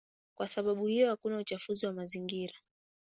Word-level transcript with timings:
Kwa 0.37 0.47
sababu 0.47 0.87
hiyo 0.87 1.09
hakuna 1.09 1.37
uchafuzi 1.37 1.85
wa 1.85 1.93
mazingira. 1.93 2.53